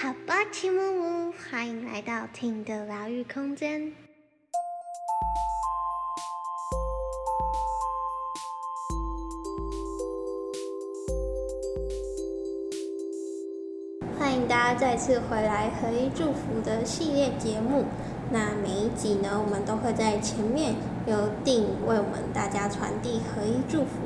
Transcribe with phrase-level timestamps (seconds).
[0.00, 3.92] 好吧，齐木木，欢迎来到听的疗愈空间。
[14.16, 17.86] 欢迎大家再次回来合一祝福的系列节目。
[18.30, 20.76] 那每一集呢，我们都会在前面
[21.08, 23.98] 由定为我们大家传递合一祝福。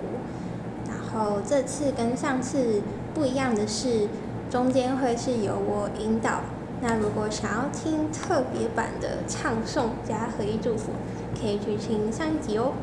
[0.88, 2.80] 然后这次跟上次
[3.12, 4.09] 不一样的是。
[4.53, 6.41] 中间会是由我引导，
[6.83, 10.93] 那如果想要听特别版的唱诵加合一祝福，
[11.41, 12.74] 可以去听上一集哦。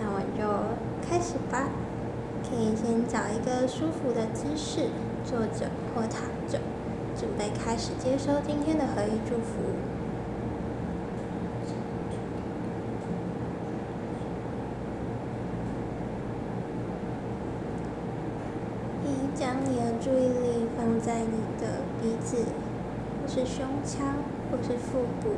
[0.00, 0.48] 那我就
[1.06, 1.68] 开始吧，
[2.42, 4.88] 可以先找一个舒服的姿势，
[5.26, 6.58] 坐着或躺着，
[7.14, 9.60] 准备开始接收今天的合一祝福。
[19.34, 20.47] 将你的注意力
[21.00, 22.44] 在你的鼻子，
[23.22, 24.14] 或是胸腔，
[24.50, 25.34] 或是腹部，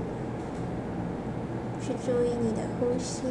[1.81, 3.25] 去注意你的呼吸。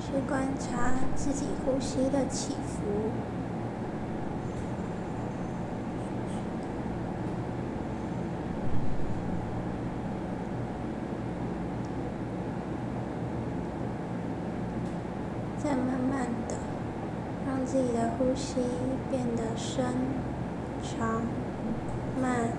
[0.00, 3.10] 去观察自己呼吸的起伏。
[15.58, 16.54] 再慢慢的，
[17.46, 18.56] 让自己的呼吸
[19.10, 19.82] 变得深、
[20.82, 21.22] 长、
[22.20, 22.50] 慢。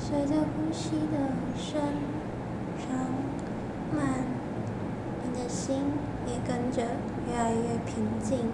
[0.00, 1.80] 随着呼吸的深、
[2.76, 3.06] 长。
[3.96, 4.24] 慢，
[5.22, 5.76] 你的心
[6.26, 6.82] 也跟着
[7.28, 8.50] 越来越平静。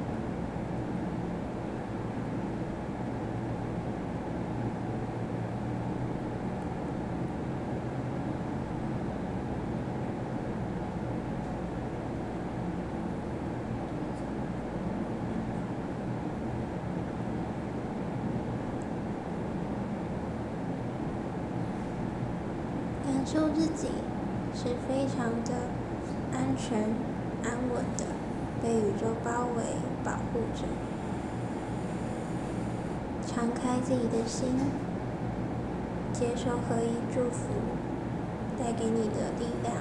[23.02, 23.88] 感受自己。
[24.62, 25.52] 是非常的
[26.32, 26.84] 安全、
[27.42, 28.04] 安稳的，
[28.62, 29.62] 被宇宙包围、
[30.04, 30.64] 保护着。
[33.26, 34.48] 敞开自己的心，
[36.12, 37.48] 接受合一祝福
[38.58, 39.74] 带给你的力量。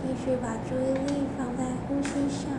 [0.00, 2.50] 继续把注意力放在呼吸上。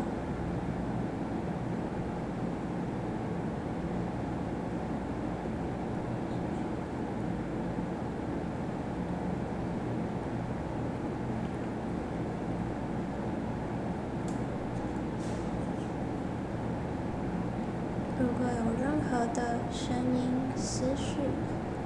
[18.20, 21.22] 如果有任何的声音、思绪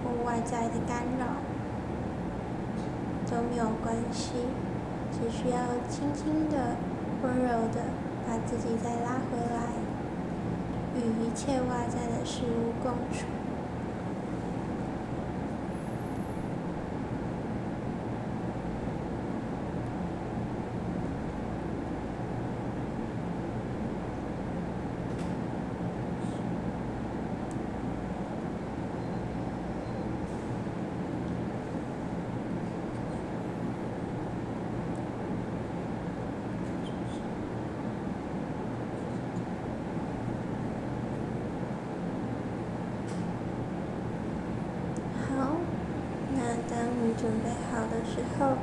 [0.04, 1.38] 或外在的干扰，
[3.30, 4.34] 都没有关系。
[5.12, 5.58] 只需要
[5.88, 6.76] 轻轻的、
[7.22, 7.84] 温柔的
[8.28, 9.62] 把自己再拉回来，
[10.96, 13.28] 与一切外在的事物共处。
[47.16, 48.58] 准备好的时候，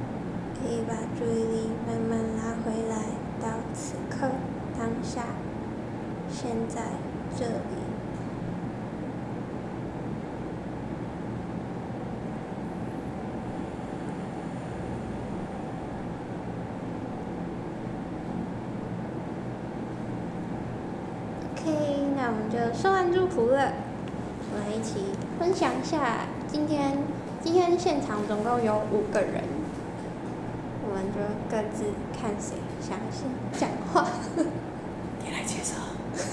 [0.61, 2.97] 可以把注意力慢慢拉回来，
[3.41, 4.29] 到此刻、
[4.79, 5.23] 当下、
[6.29, 6.83] 现在、
[7.35, 7.81] 这里。
[22.31, 23.73] 我们就说完祝福了，
[24.53, 25.07] 我们一起
[25.37, 26.97] 分享一下今天
[27.43, 29.43] 今天现场总共有五个人，
[30.89, 31.19] 我们就
[31.51, 31.87] 各自
[32.17, 34.07] 看谁想先讲话。
[35.25, 35.75] 你来介绍。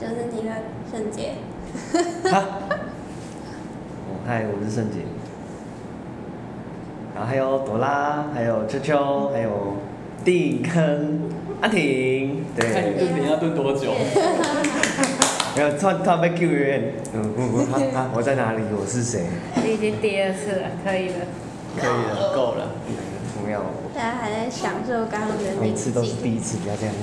[0.00, 0.52] 就是你的
[0.92, 1.32] 圣洁。
[2.30, 2.44] 哈。
[4.24, 5.00] 嗨，我是圣洁。
[7.12, 9.74] 然后还有朵拉，还有秋秋，还有
[10.24, 11.25] 定跟
[11.60, 12.44] 阿婷。
[12.56, 12.72] 对。
[12.72, 13.92] 看你炖你要蹲多久？
[15.56, 16.92] 没有，突然突然被 Q 远。
[17.14, 18.62] 嗯嗯嗯，他他我在哪里？
[18.78, 19.24] 我是谁？
[19.64, 21.24] 你已经第二次了，可以了。
[21.76, 22.68] 可以了，够了。
[23.42, 23.62] 不要。
[23.94, 26.94] 大家还在享受刚刚的每次都是第一次，不要这样。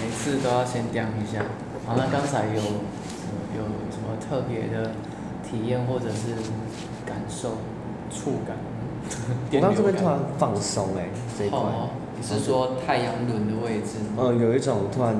[0.00, 1.44] 每次都要先掂一下。
[1.86, 3.60] 好，那刚才有有
[3.92, 4.92] 什么特别的
[5.44, 6.32] 体验或者是
[7.04, 7.58] 感受、
[8.10, 8.56] 触感？
[9.52, 11.08] 我刚这边突然放松哎，
[11.38, 11.58] 这一块。
[11.60, 11.64] 你
[12.24, 13.98] 是说太阳轮的位置？
[14.16, 15.14] 嗯，有一种突然，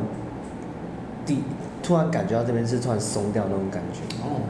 [1.27, 1.43] 第
[1.83, 4.01] 突然感觉到这边是突然松掉那种感觉。
[4.23, 4.41] 哦。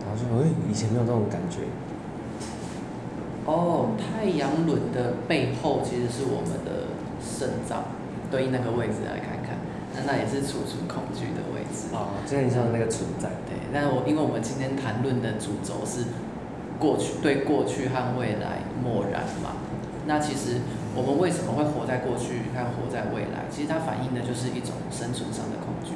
[0.00, 1.60] 然后说，哎，以前没有那种感觉。
[3.46, 6.90] 哦，太阳轮的背后其实是我们的
[7.22, 7.84] 肾脏，
[8.30, 9.56] 对应那个位置来看看。
[9.94, 11.94] 那那也是储存恐惧的位置。
[11.94, 13.28] 哦，就像那个存在。
[13.46, 16.04] 对，但是我因为我们今天谈论的主轴是
[16.78, 19.56] 过去，对过去和未来漠然嘛。
[20.06, 20.60] 那其实
[20.98, 23.46] 我们为什么会活在过去和活在未来？
[23.48, 25.94] 其实它反映的就是一种生存上的恐惧。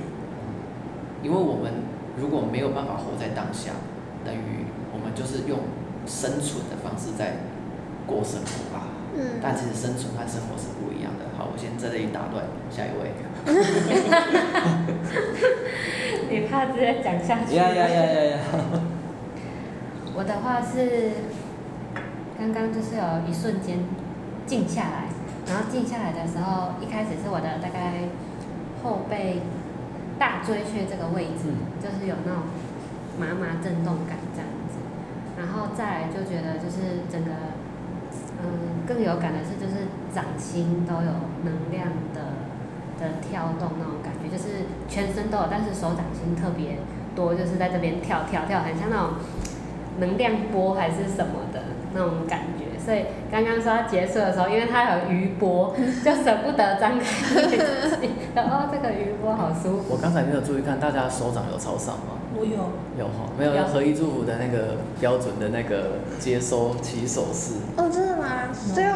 [1.27, 1.83] 因为我们
[2.17, 3.73] 如果没有办法活在当下，
[4.25, 4.63] 等于
[4.95, 5.59] 我们就是用
[6.07, 7.43] 生存的方式在
[8.07, 8.95] 过生活吧。
[9.19, 9.43] 嗯。
[9.43, 11.27] 但其实生存和生活是不一样的。
[11.37, 13.11] 好，我先在这里打断，下一位。
[16.31, 17.57] 你怕直接讲下去？
[17.57, 18.39] 呀呀呀呀呀！
[20.15, 21.11] 我的话是，
[22.39, 23.79] 刚刚就是有一瞬间
[24.47, 25.09] 静下来，
[25.47, 28.09] 然后静下来的时候，一开始是我的大概
[28.83, 29.43] 后背
[30.19, 32.43] 大椎穴这个位置，就是有那种
[33.19, 34.79] 麻麻震动感这样子，
[35.39, 37.31] 然后再来就觉得就是整个，
[38.43, 41.13] 嗯，更有感的是就是掌心都有
[41.45, 42.51] 能量的。
[43.01, 46.77] 的跳动那种感觉，就是全身都有，但是手掌心特别
[47.17, 49.15] 多，就是在这边跳跳跳，很像那种
[49.99, 52.79] 能量波还是什么的那种感觉。
[52.79, 55.75] 所以刚刚说要结束的时候，因为它有余波，
[56.05, 57.07] 就舍不得张开
[58.35, 59.85] 然后这个余波好舒服。
[59.89, 62.21] 我刚才没有注意看，大家手掌有朝上吗？
[62.37, 62.53] 我有。
[62.99, 67.55] 有哈，没有合一祝福的那个标准的那个接收起手式。
[67.79, 68.53] 哦，真的吗？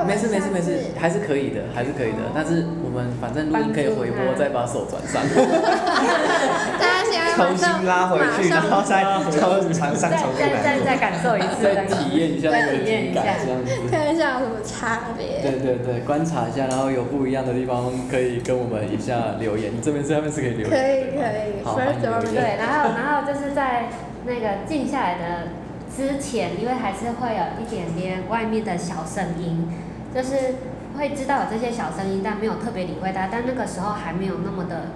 [0.07, 2.29] 没事没事没事，还是可以的，还是可以的。
[2.35, 5.25] 但是我们反正录音可以回播，再把手转上。
[6.77, 13.73] 大家现在重新拉回去，然后再从床上重新再再再感受一次，再体验一下那个体感，这样子。
[13.91, 15.41] 看一下有什么差别。
[15.43, 19.75] 对对对，观察一下，然后有不一样的地方可以跟我们一下留言。
[19.75, 20.71] 你这边下面是可以留言。
[20.71, 21.65] 可以可以。
[21.65, 23.89] 好，对，然后然后就是在
[24.25, 25.49] 那个静下来的
[25.95, 29.69] 之前，因为还是会有一点点外面的小声音，
[30.15, 30.57] 就是
[30.99, 33.29] 会知道有这些小声音，但没有特别理会它。
[33.31, 34.89] 但那个时候还没有那么的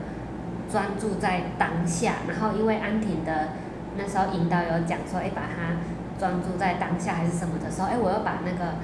[0.71, 2.15] 专注在当下。
[2.29, 3.49] 然后因为安婷的
[3.97, 5.79] 那时候引导有讲说，哎，把它
[6.19, 8.75] 专注在当下还是什么的时候，哎，我又把那个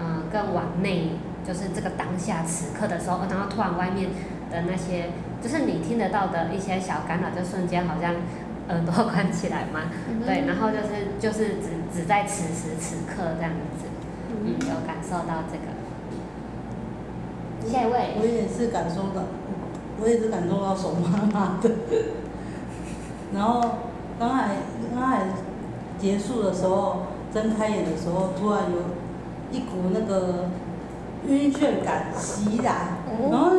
[0.00, 1.10] 嗯更往内，
[1.46, 4.08] 就是这个当下此刻的时候，然后突然外面
[4.50, 5.10] 的那些，
[5.42, 8.14] 就是你听得到的一些小干扰，就瞬间好像
[8.68, 9.90] 耳朵关起来嘛，
[10.24, 13.86] 对，然后就是就是只只在此时此刻这样子，
[14.44, 15.66] 嗯，有感受到这个。
[17.70, 18.14] 下一位。
[18.18, 19.22] 我也是感受到，
[20.00, 21.70] 我也是感受到手麻麻的，
[23.34, 23.60] 然后
[24.18, 24.56] 刚才
[24.94, 25.26] 刚才
[25.98, 27.02] 结束的时候，
[27.32, 28.78] 睁开眼的时候，突然有
[29.50, 30.48] 一股那个
[31.26, 32.98] 晕眩感袭来，
[33.30, 33.50] 然后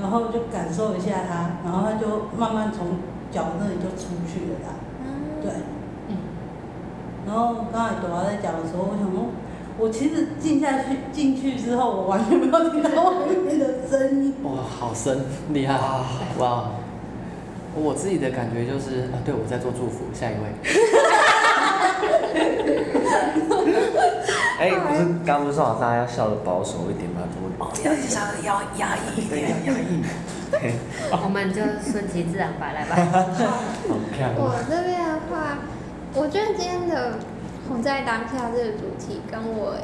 [0.00, 2.98] 然后就感受一下它，然后它就慢慢从
[3.30, 4.68] 脚那里就出去了啦，
[5.42, 5.52] 对，
[7.26, 9.26] 然后刚才朵拉在讲的时候，我想说。
[9.80, 14.34] 我其实进下去进去之后，我完全没有听到外面的声音。
[14.42, 15.20] 哇，好深，
[15.50, 15.78] 厉害！
[16.38, 16.70] 哇，
[17.76, 20.52] 我自己的感觉就是，啊，对，我在做祝福，下一位。
[24.58, 27.22] 哎，不是刚不是说大家要笑的保守一点吗？
[27.58, 30.02] 哦，要笑的要压抑一点，要压抑。
[31.24, 32.96] 我们就顺其自然吧，来吧。
[34.36, 35.58] 我这边的话，
[36.14, 37.14] 我觉得今天的。
[37.70, 39.76] 我在当下这个主题跟我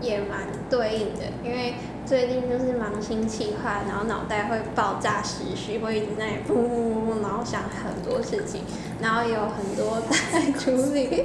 [0.00, 8.64] 也蛮对应的，因为最近就是忙心气化，然后脑袋会爆炸思绪，会一直在噗噗噗，然后想很多事情，
[9.00, 11.22] 然后有很多在处理、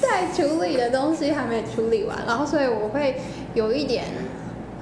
[0.00, 3.20] 待处理的东西还没处理完，然后所以我会
[3.54, 4.04] 有一点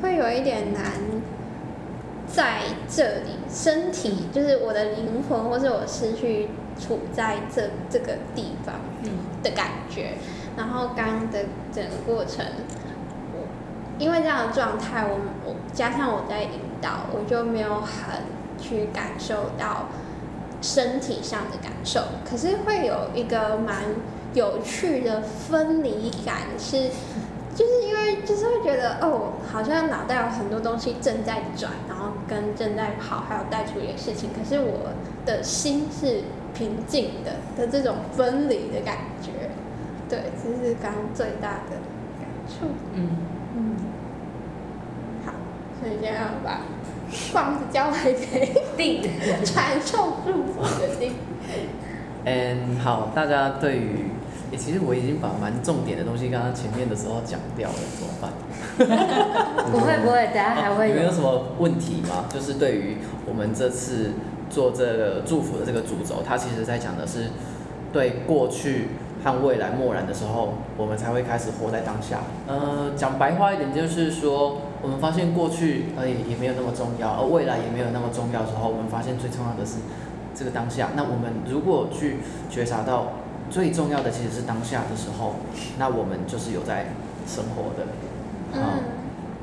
[0.02, 0.84] 会有一点难
[2.26, 6.48] 在这里，身体就是我的灵魂，或是我失去
[6.78, 8.74] 处在这这个地方
[9.42, 10.12] 的感觉。
[10.56, 12.44] 然后刚刚的整个过程，
[13.32, 13.46] 我
[13.98, 18.22] 因为这样的状态，我我加上我在引导，我就没有很
[18.60, 19.86] 去感受到
[20.60, 23.84] 身体上的感受，可是会有一个蛮
[24.34, 26.88] 有趣的分离感，是
[27.54, 34.92] 就是因为就是会觉得哦，好像脑袋有很多东西正在转，然后跟正在跑，还有带处理的事情，可是我
[35.26, 36.20] 的心是
[36.54, 39.30] 平静的的这种分离的感觉。
[40.08, 41.76] 对，这是刚刚最大的
[42.18, 42.66] 感触。
[42.94, 43.10] 嗯
[43.56, 43.76] 嗯，
[45.26, 45.32] 好，
[45.80, 46.60] 所以现在要把
[47.34, 49.02] 棒子交还给定
[49.44, 51.12] 传送祝福的定。
[52.24, 54.10] 嗯，好，大家对于，
[54.50, 58.32] 诶其实我已经把蛮重点的东西，刚刚前面的时候讲掉了，怎么办？
[59.70, 62.24] 不会不会，等下还会你们有什么问题吗？
[62.32, 64.12] 就是对于我们这次
[64.48, 67.26] 做这个祝福的这个主轴，它其实在讲的是
[67.92, 68.88] 对过去
[69.22, 72.20] 和未来漠然的时候，我们才会开始活在当下。
[72.46, 79.76] 呃，讲白话一点，就是说，我们发现过去呃也也没有那么重要，而未来也没有那么重要的时候，我们发现最重要的是
[80.34, 80.88] 这个当下。
[80.96, 83.08] 那我们如果去觉察到
[83.50, 85.36] 最重要的其实是当下的时候，
[85.78, 86.86] 那我们就是有在
[87.26, 87.84] 生活的。
[88.58, 88.82] 啊、嗯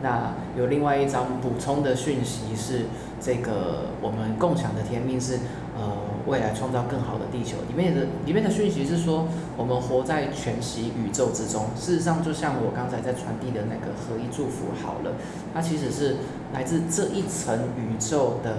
[0.03, 2.85] 那有另外一张补充的讯息是，
[3.19, 5.39] 这个我们共享的天命是，
[5.75, 5.97] 呃，
[6.27, 7.57] 未来创造更好的地球。
[7.69, 11.67] 里面的里面的讯息是说，我们活在全息宇宙之中。
[11.75, 15.13] 事实上，就像我刚才在传递的那个合一祝福好了，
[15.53, 16.17] 它其实是
[16.53, 18.57] 来自这一层宇宙的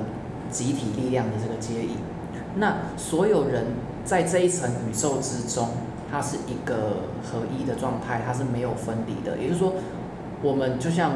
[0.50, 1.99] 集体力量的这个接引。
[2.57, 3.65] 那所有人
[4.05, 5.69] 在这一层宇宙之中，
[6.11, 6.75] 它是一个
[7.23, 9.37] 合一的状态，它是没有分离的。
[9.39, 9.75] 也就是说，
[10.43, 11.13] 我们就像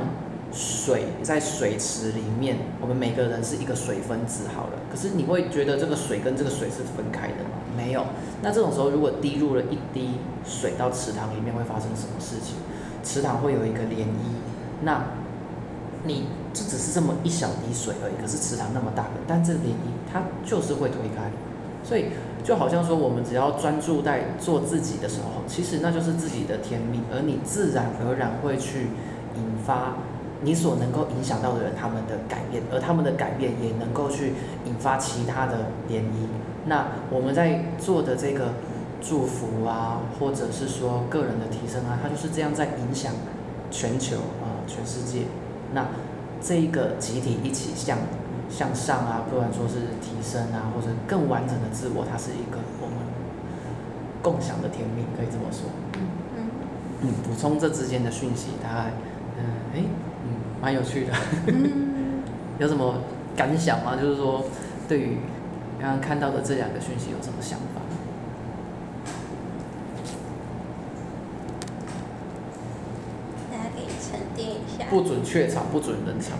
[0.53, 4.73] 水在水池里面，我们每个人是一个水分子好了。
[4.91, 7.51] 可是你会觉得这个水跟这个水是分开的吗？
[7.77, 8.05] 没有。
[8.43, 12.57] 那这种时候，如果滴入了一滴水到池塘里面，会发生什么事情？
[13.03, 14.35] 池塘会有一个涟漪。
[14.83, 15.05] 那
[16.05, 21.31] 你这只是这么一小滴水而已，可是池塘那么大，但这涟漪它就是会推开。
[21.83, 22.07] 所以
[22.45, 28.89] 就好像说，我们只要专注在做自己的时候，其实那就是自己的天命，而你自然而然会去
[29.37, 29.97] 引发
[30.43, 34.35] 你所能够影响到的人他们的改变，而他们的改变也能够去
[34.67, 36.29] 引发其他的涟漪。
[36.67, 38.53] 那我们在做的这个
[39.01, 43.13] 祝福啊，或者是说个人的提升啊，它就是这样在影响
[43.71, 45.23] 全球啊、全世界。
[45.73, 45.87] 那
[46.43, 47.99] 这一个集体一起向
[48.49, 52.97] 向上啊，不管说是提升啊，或者更完整的自我，它是一个我们
[54.23, 55.71] 共享的甜蜜，可以这么说。
[55.95, 56.01] 嗯
[57.03, 58.91] 嗯，补充这之间的讯息，大概，
[59.39, 59.83] 嗯，哎，
[60.25, 61.13] 嗯，蛮有趣的。
[61.47, 62.23] 嗯，
[62.59, 62.97] 有什么
[63.37, 63.97] 感想吗？
[63.97, 64.45] 就是说，
[64.87, 65.17] 对于
[65.81, 67.81] 刚刚看到的这两个讯息有什么想法？
[73.51, 74.80] 大家可以沉淀一下。
[74.91, 76.37] 不准怯场，不准冷场。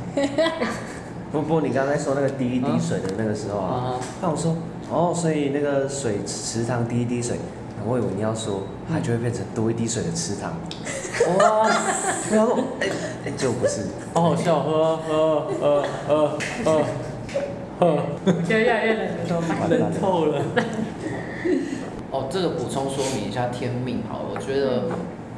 [1.31, 4.57] 不 不，你刚才说那个滴一滴水的那个时候啊，啊，那我说
[4.91, 7.39] 哦，所以那个水池塘滴一滴水，
[7.87, 10.53] 我以为你要说它就会变成多一滴水的池塘。
[11.39, 11.71] 哇，
[12.29, 12.89] 不要说，哎
[13.27, 13.87] 哎，就不是。
[14.13, 16.83] 好好笑，呵呵呵呵呵
[17.79, 19.71] 呵，我觉得越来越冷了，怎么办？
[19.71, 20.43] 冷透了。
[22.11, 24.89] 哦，这个补充说明一下天命好了，我觉得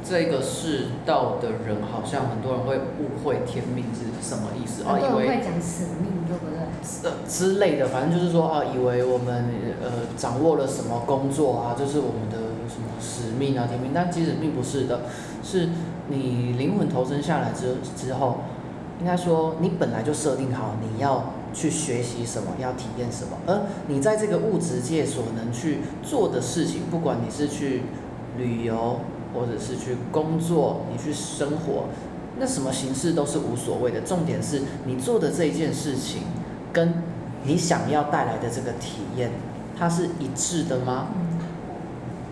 [0.03, 6.59] 这个世道的人好像很多人会误会天命是什么意思哦，以为人会讲使命，对不对？
[7.03, 9.45] 呃之类的，反正就是说啊，以为我们
[9.81, 15.01] 呃掌握了什么工作啊，就是我们的什么使命啊、天命，但其实并不是的，
[15.41, 15.69] 是
[16.09, 18.39] 你灵魂投身下来之之后，
[18.99, 27.83] 应该说你本来就设定好你要去学习什么，要体验什么，而你在这个物质界所能去做的事情，不管你是去
[28.37, 28.99] 旅游，
[29.33, 31.85] 或者是去工作，你去生活，
[32.39, 36.21] 那什么形式都是无所谓的，重点是你做的这一件事情。
[36.71, 36.91] 跟
[37.43, 39.29] 你想要带来的这个体验，
[39.77, 41.09] 它是一致的吗？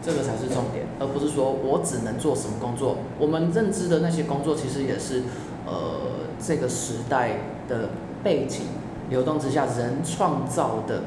[0.02, 2.98] 这个才是重点，而不是说我只能做什么工作。
[3.20, 5.22] 我们认知的那些工作，其实也是
[5.68, 7.38] 呃这个时代
[7.70, 7.90] 的
[8.24, 8.62] 背景
[9.12, 11.04] 流动之下人创造的。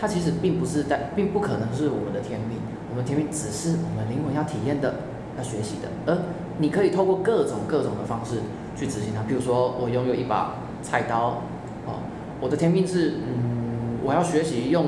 [0.00, 2.56] 它其实并不是在，并不可能是我们的天命。
[2.90, 4.94] 我们天命只是我们灵魂要体验的、
[5.38, 6.18] 要学习的，而
[6.58, 8.40] 你可以透过各种各种的方式
[8.76, 9.22] 去执行它。
[9.22, 11.42] 比如说，我拥有一把菜刀，
[11.86, 12.02] 哦，
[12.40, 14.86] 我的天命是，嗯，我要学习用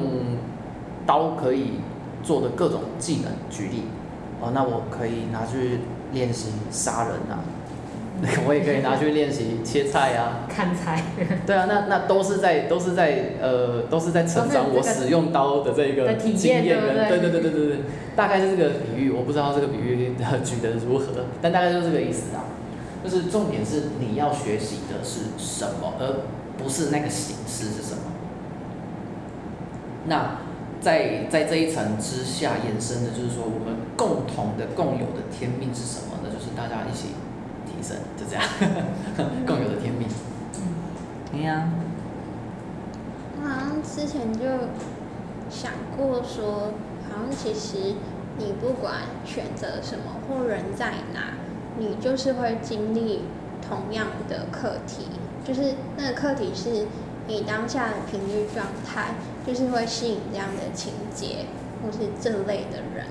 [1.06, 1.74] 刀可以
[2.22, 3.32] 做的各种技能。
[3.48, 3.84] 举例，
[4.40, 5.78] 哦，那我可以拿去
[6.12, 7.38] 练习杀人啊，
[8.46, 10.46] 我也可以拿去练习切菜啊。
[10.48, 11.02] 砍菜。
[11.46, 17.76] 对啊，那那都是在都是在呃都是在成长我使用刀的这个经验跟对对对对对对，
[18.14, 21.06] 大概是这个比喻，我不知道这个比喻举得如何，
[21.40, 22.44] 但大概就是这个意思啊。
[23.02, 26.20] 就是重点是你要学习的是什么，而
[26.58, 28.02] 不是那个形式是什么。
[30.06, 30.40] 那
[30.82, 36.20] 在在这一层之下延伸的，就是说我们共同的共有的天命是什么？
[36.22, 37.14] 呢就是大家一起
[37.80, 38.44] 提升，就这样，
[39.46, 40.06] 共有的天命。
[41.32, 41.70] 嗯，呀。
[43.42, 44.44] 我好像之前就
[45.48, 46.72] 想过说，
[47.08, 47.94] 好像其实
[48.36, 51.32] 你不管选择什么或人在哪。
[51.78, 53.22] 你就是会经历
[53.66, 55.06] 同样的课题，
[55.46, 56.86] 就是那个课题是
[57.26, 59.14] 你当下的频率状态，
[59.46, 61.46] 就是会吸引这样的情节
[61.80, 63.06] 或是这类的人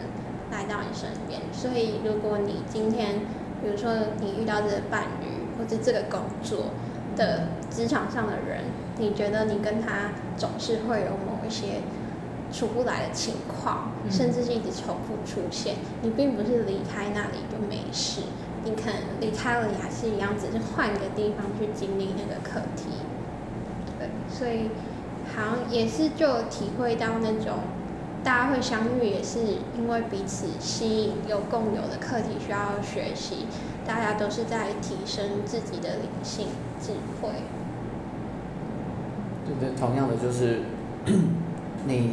[0.51, 1.41] 来到你身边。
[1.51, 3.21] 所以，如果你今天，
[3.61, 6.71] 比如说你遇到这个伴侣或者这个工作
[7.15, 8.63] 的职场上的人，
[8.97, 11.81] 你觉得你跟他总是会有某一些
[12.51, 18.21] 出不来的情况，甚至是一直重复出现，你并不是离开那里就没事。
[18.63, 22.89] 你可能离开了，你还是一样，只是换一个地方去经历那个课题。
[23.97, 24.69] 对，所以
[25.33, 27.59] 好像也是就体会到那种
[28.23, 29.39] 大家会相遇，也是
[29.77, 33.47] 因为彼此吸引，有共有的课题需要学习，
[33.87, 36.47] 大家都是在提升自己的灵性
[36.81, 37.29] 智慧。
[39.45, 40.61] 对对，同样的就是
[41.87, 42.11] 你，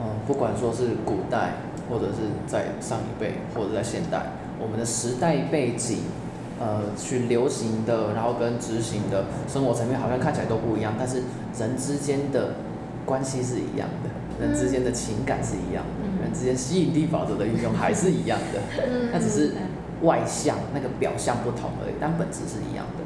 [0.00, 1.50] 嗯，不管说是古代，
[1.88, 4.22] 或者是在上一辈，或者在现代。
[4.58, 5.98] 我们的时代背景，
[6.58, 11.22] 呃，去流行的，然后跟执行的生活层面好像看起来都不一样，但是
[11.58, 12.54] 人之间的
[13.04, 14.10] 关系是一样的，
[14.42, 18.60] 人之间的情感是一样的，人之间吸引力法则的运用还是一样的，
[19.12, 19.52] 那只是
[20.02, 23.04] 外向那个表象不同而已，但本质是一样的。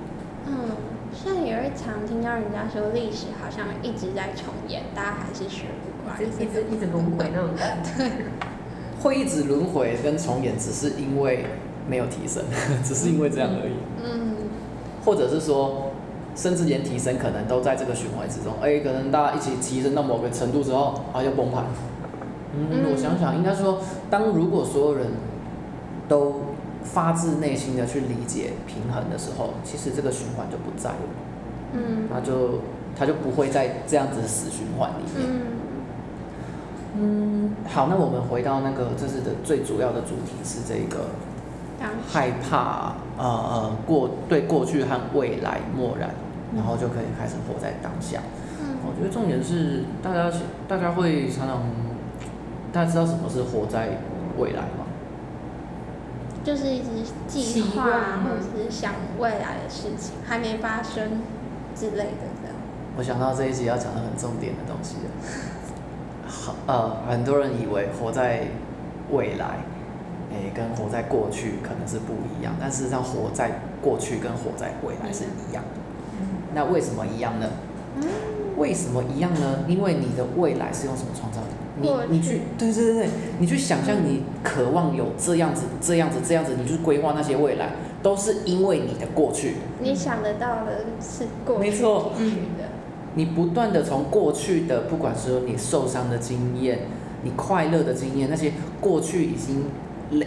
[0.48, 0.70] 嗯，
[1.12, 8.10] 现在也会常听到人家说历史好像一直在重演，大家还是学不惯，一直一直轮回那种感觉。
[9.02, 11.44] 会一直轮回跟重演，只是因为
[11.86, 12.42] 没有提升，
[12.82, 13.74] 只是因为这样而已。
[14.02, 14.36] 嗯。
[15.04, 15.85] 或者是说，
[16.36, 18.52] 甚至连提升可能都在这个循环之中。
[18.62, 21.64] 哎，可能大家一起提升到某个程度之后，啊，就崩盘。
[22.54, 22.92] 嗯。
[22.92, 25.08] 我想想，应该说，当如果所有人
[26.06, 26.42] 都
[26.84, 30.96] 发自内心的去理解平衡的时候，其实这个循环就不在了。
[31.72, 32.08] 嗯。
[32.12, 32.60] 那就
[32.94, 35.26] 它就不会在这样子的死循环里面。
[35.28, 35.40] 嗯。
[36.98, 41.08] 嗯，好，那我们回到那个这次的最主要的主题是这个
[42.08, 46.08] 害怕呃呃过对过去和未来漠然，
[46.56, 48.20] 然后就可以开始活在当下。
[48.60, 50.32] 嗯，我觉得重点是大家
[50.66, 51.62] 大家会常常
[52.72, 53.98] 大家知道什么是活在
[54.38, 54.84] 未来吗？
[56.42, 56.86] 就是一直
[57.26, 57.82] 计划
[58.22, 61.22] 或者是想未来的事情还没发生
[61.74, 62.54] 之类的这样。
[62.96, 66.54] 我想到这一集要讲的很重点的东西了。
[66.66, 68.46] 呃，很多人以为活在
[69.10, 69.58] 未来，
[70.30, 75.75] 诶，跟活在过去可能是不一样，但事实上，活在过去跟活在未来是一样的。
[76.56, 77.46] 那为什么一样呢？
[78.56, 79.58] 为什么一样呢？
[79.68, 81.46] 因为你的未来是用什么创造的？
[81.78, 89.56] 你你去，对对对对，你去想象，你渴望有这样子、这样子、这样子，你去规划那些未来，都是因为你的过去。
[89.82, 92.32] 你想得到的是过去，没错，嗯。
[93.14, 96.80] 你不断的从过去的，不管说你受伤的经验，
[97.22, 99.64] 你快乐的经验，那些过去已经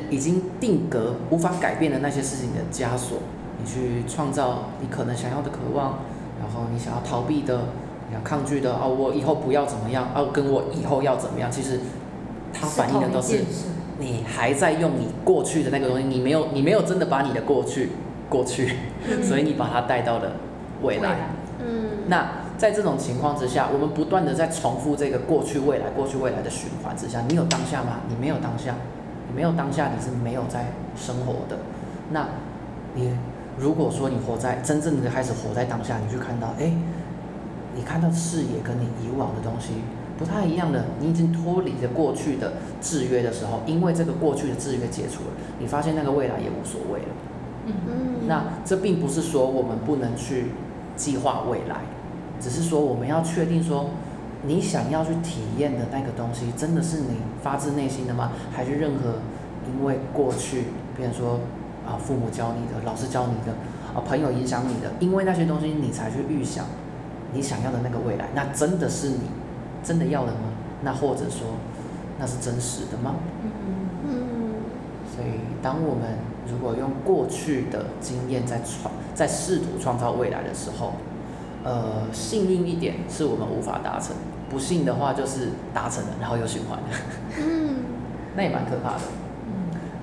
[0.10, 3.20] 已经定格、无法改变的那些事情的枷锁，
[3.60, 6.00] 你去创造你可能想要的渴望，
[6.39, 7.60] 然后你想要逃避的、
[8.10, 11.80] 你要抗拒的，哦，我以后不要怎么样，哦，跟我以后要怎么样，其实
[12.54, 13.43] 它反映的都是
[13.99, 17.91] 你还在用你过去的那个东西，你没有你没有真的把你的过去
[18.30, 18.75] 过去，
[19.21, 20.34] 所以你把它带到了
[20.82, 22.28] 未来，嗯，那。
[22.60, 28.02] 在这种情况之下，我们不断的在重复这个过去未来过去未来的循环之下，你有当下吗？
[28.10, 28.75] 你没有当下，
[29.30, 31.58] 你没有当下，你是没有在生活的。
[32.12, 32.28] 那，
[32.95, 33.13] 你
[33.60, 36.72] 如果说你活在真正的开始活在当下，你去看到，哎，
[37.76, 39.74] 你看到视野跟你以往的东西
[40.17, 47.08] 不太一样的，你已经脱离了过去的制约的时候，因为这个过去的制约解除了，你发现那个未来也无所谓了。
[47.65, 48.28] 嗯嗯。
[48.28, 50.48] 那这并不是说我们不能去
[50.95, 51.82] 计划未来。
[52.39, 53.89] 只是说，我们要确定说，
[54.43, 58.32] 你想要去体验的那个东西，真的是你发自内心的吗？
[58.54, 59.15] 还是任何
[59.67, 61.41] 因为过去，比如说
[61.89, 63.52] 啊，父母教你的，老师教你的，
[63.93, 66.65] 啊，朋友影响你的，因为那些东西你才去预想
[67.34, 69.21] 你想要的那个未来，那真的是你
[69.84, 70.54] 真的要的吗？
[70.84, 71.47] 那或者说，
[72.19, 73.15] 那是真实的吗？
[73.43, 73.52] 嗯
[74.06, 74.13] 嗯。
[75.15, 75.39] 所以。
[75.62, 76.17] 当我们
[76.49, 80.93] 如果用过去的经验在创，在试图创造未来的时候，
[81.65, 84.15] 呃，幸运一点是我们无法达成，
[84.49, 86.80] 不幸的话就是达成了，然后又循环。
[87.38, 87.75] 嗯，
[88.38, 89.02] 那也蛮可怕的。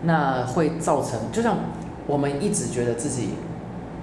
[0.06, 1.58] 嗯，那会造成，就像
[2.06, 3.30] 我们一直觉得自己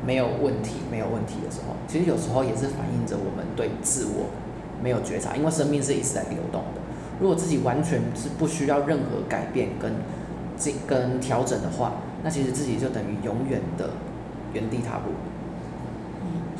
[0.06, 4.26] 没有问题、没有问题的时候，其实有时候也是反映着我们对自我
[4.84, 6.82] 没有觉察，因为生命是一直在流动的。
[7.20, 9.94] 如果自己完全是不需要任何改变跟
[10.58, 13.92] 这跟调整的话，那其实自己就等于永远的
[14.54, 15.12] 原地踏步。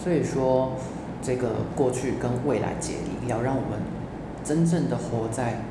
[0.02, 0.74] 所以说，
[1.22, 3.80] 这个过去跟未来解离，要让我们
[4.44, 5.62] 真正的活在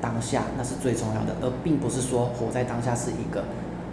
[0.00, 3.44] 当下，那是最重要的，而并不是说活在当下是一个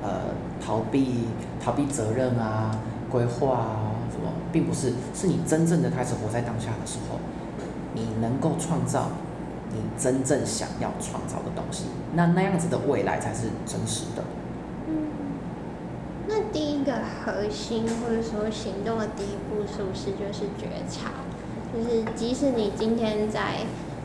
[0.02, 1.26] 呃逃避
[1.64, 2.78] 逃避责任啊、
[3.10, 7.20] 规划啊什么，并不是，是你真正的开始活在当下的时候，
[7.94, 9.10] 你能够创造
[9.72, 14.24] 你真正想要创造的东西，那那样子的未来才是真实的。
[14.88, 15.08] 嗯
[16.26, 21.12] 那第一个核心或者说行动的第一步，是不是就是觉察？
[21.74, 23.58] 就是即使你今天在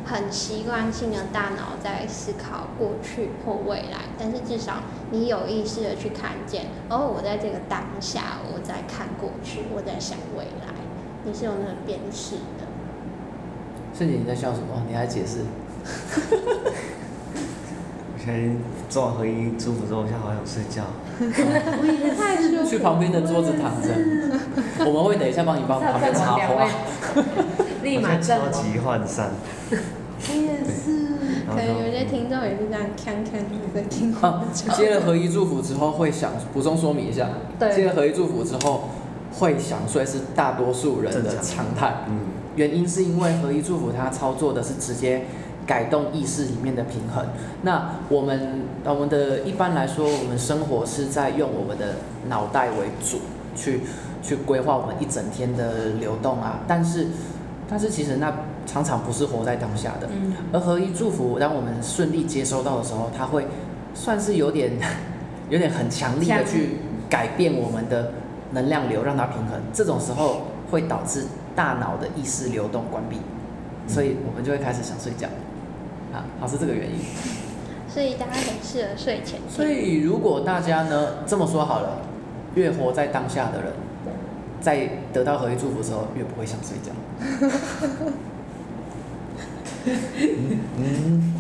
[0.09, 4.77] 很习惯性的大脑在思考过去或未来，但是至少
[5.11, 10.73] 你有意识的去看见，哦，我在这个当下，我在看过去，我在想未来，
[11.25, 12.65] 你是有那个辨识的。
[13.95, 14.83] 瞬姐，你在笑什么？
[14.89, 15.45] 你来解释。
[18.15, 18.57] 我现在
[18.89, 20.85] 做完合一祝福之后，我现在好想睡觉。
[22.17, 22.67] 太舒服。
[22.67, 23.91] 去旁边的桌子躺着，
[24.89, 26.67] 我们会等一下帮你帮旁边插花。
[27.85, 29.31] 立马超级涣散。
[30.29, 31.09] 我也是。
[31.49, 33.41] 可能有些听众也是这样看看
[33.75, 34.15] 在听。
[34.21, 37.29] 啊，接了合一祝福之后会想补充说明一下。
[37.59, 37.75] 对。
[37.75, 38.89] 接了合一祝福之后
[39.39, 42.05] 会想睡是大多数人的常态。
[42.09, 42.21] 嗯。
[42.57, 45.23] 原因是因为合一祝福它操作的是直接。
[45.67, 47.23] 改动意识里面的平衡。
[47.61, 53.19] 那我们，我们的一般来说，我们生活是在用我们的脑袋为主，
[53.55, 53.83] 去
[54.23, 56.61] 去规划我们一整天的流动啊。
[56.67, 57.09] 但是，
[57.69, 58.35] 但是其实那
[58.71, 60.09] 常常不是活在当下的。
[60.13, 60.35] 嗯。
[60.53, 63.47] 而合一祝福，当我们顺利接收到的时候，它会
[63.95, 64.73] 算是有点，
[65.49, 66.77] 有点很强力的去
[67.09, 68.13] 改变我们的
[68.53, 69.59] 能量流，让它平衡。
[69.73, 71.25] 这种时候会导致
[71.57, 73.17] 大脑的意识流动关闭，
[73.89, 75.27] 所以我们就会开始想睡觉。
[76.13, 76.99] 啊，好是这个原因，
[77.89, 79.41] 所以大家很适合睡前。
[79.49, 82.01] 所以如果大家呢这么说好了，
[82.55, 83.73] 越活在当下的人，
[84.61, 86.93] 在得到合一祝福的时候，越不会想睡觉。
[90.79, 91.33] 嗯，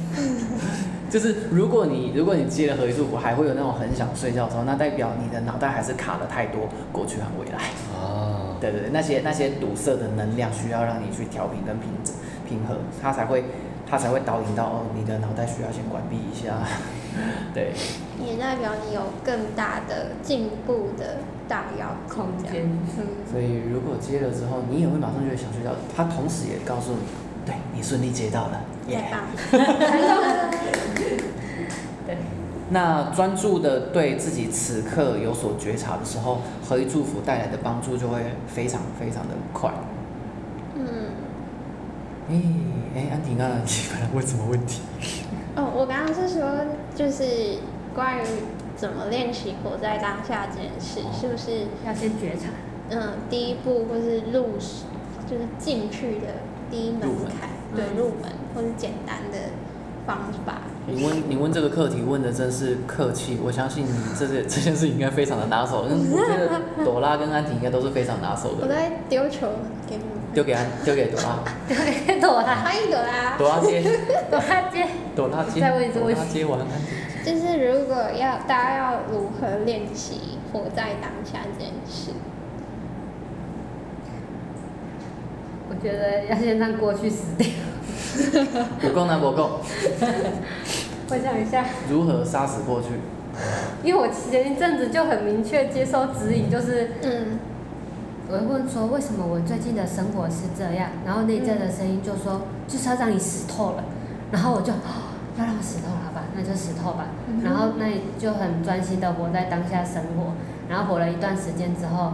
[1.10, 7.58] 就是如果你如果你接了合一祝福，还会有那种很想睡觉的时候，那代表你的脑袋还是卡了太多过去和未来。
[7.94, 11.88] 哦，对对对，那些那些堵塞的能量需要让你去调频跟平
[12.48, 13.44] 平和，它才会。
[13.90, 16.60] 它才会导引到哦，你的脑袋需要先关闭一下，
[17.56, 17.72] 对。
[18.22, 21.16] 也代表你有更大的进步的
[21.48, 22.68] 大要空间。
[23.32, 25.70] 所以如果接了之后，你也会马上就会想睡觉。
[25.96, 27.27] 它同时也告诉你，对
[27.78, 29.04] 你顺利接到了，耶。
[32.04, 32.16] 对。
[32.70, 39.70] 那专注的对自己此刻有所觉察的时候，合一祝福带来的帮助就会非常非常的快。
[42.30, 42.34] 哎
[42.96, 44.82] 哎，安婷啊， 你本来问什么问题？
[45.54, 46.50] 哦，我刚刚是说，
[46.96, 47.58] 就是
[47.94, 48.22] 关于
[48.74, 52.48] 怎么练习活在当下这件事，是不是要先觉察？
[52.90, 54.58] 嗯，第一步或是入，
[55.30, 59.38] 就是进去的第一门槛，对，入门或者简单的
[60.06, 60.54] 方法。
[60.86, 65.82] 你问你问这个课题问的真是客气，我相信你这件 这件事应该非常的拿手。
[65.82, 68.62] 我觉得朵拉跟安婷应该都是非常拿手的。
[68.62, 69.48] 我在丢球
[69.86, 70.02] 给你。
[70.34, 71.38] 丢给安，丢给朵拉。
[71.66, 72.54] 丢给朵拉。
[72.56, 73.36] 欢迎朵拉。
[73.38, 73.82] 朵拉接。
[74.30, 74.86] 朵拉接。
[75.16, 75.60] 朵拉接。
[75.60, 76.60] 再问一次，朵拉接完。
[77.24, 82.12] 就是如果要大家要如何练习活在当下这件事？
[85.67, 87.46] 我觉得要先让过去死掉。
[88.80, 89.60] 不够呢，不够。
[91.10, 91.64] 我想一下。
[91.90, 92.88] 如何杀死过去？
[93.82, 97.38] 因为我前一阵子就很明确接受指引，就是嗯。
[98.30, 103.84] 我问说为什么我最近的生活是这样，然后内在的声音就说就是要让你死透了，
[104.30, 104.70] 然后我就
[105.38, 107.06] 要让我死透了吧，那就死透吧，
[107.42, 107.86] 然后那
[108.18, 110.34] 就很专心的活在当下生活，
[110.68, 112.12] 然后活了一段时间之后，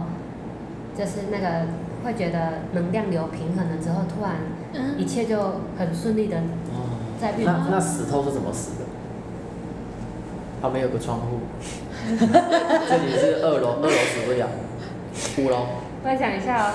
[0.97, 1.65] 就是那个
[2.05, 4.35] 会觉得能量流平衡了之后，突然
[4.97, 5.37] 一切就
[5.75, 6.37] 很顺利的
[7.19, 7.45] 在变。
[7.45, 8.85] 那那死透是怎么死的？
[10.61, 11.39] 旁边有个窗户，
[12.07, 14.47] 这里是二楼，二楼死不了，
[15.39, 15.65] 五楼。
[16.03, 16.73] 分享一下哦。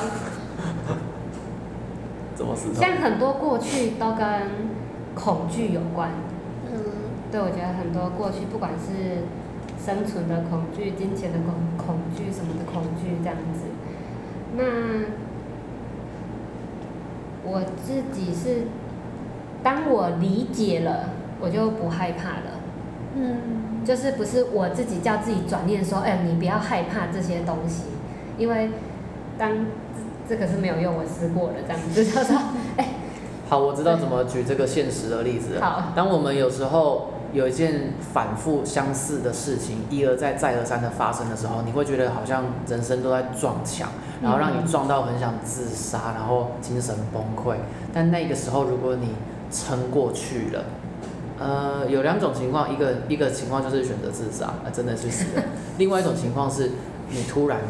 [2.35, 2.75] 怎么死？
[2.75, 4.27] 像很多过去都跟
[5.15, 6.11] 恐惧有关。
[6.67, 6.73] 嗯。
[7.31, 9.25] 对，我觉得很多过去，不管是
[9.85, 13.70] 生生存的恐惧、金钱的恐恐惧什么的恐惧这样子。
[14.57, 14.65] 那
[17.45, 18.63] 我自己是，
[19.63, 21.11] 当我理解了，
[21.41, 22.61] 我就不害怕了。
[23.17, 27.85] 嗯，就是不是我自己叫自己转念说，哎、你不要害怕这些东西，
[28.39, 28.71] 因为
[29.37, 29.51] 当
[30.29, 32.37] 这这个是没有用，我试过了，这样子就是说，
[32.77, 32.87] 哎、
[33.49, 35.59] 好，我知道怎么举这个现实的例子。
[35.61, 43.89] 好当我们有时候有一件反复相似的事情一而再再而三的发生的时候，你会觉得好像人生都在撞墙，
[44.23, 47.57] 然后让你撞到很想自杀，然后精神崩溃。
[47.93, 49.15] 但那个时候，如果你
[49.51, 50.65] 撑过去了，
[51.39, 55.43] 呃，有两种情况，一个一个情况就是选择自杀，啊、真的是死了；
[55.79, 56.73] 另外一种情况是
[57.11, 57.61] 你突然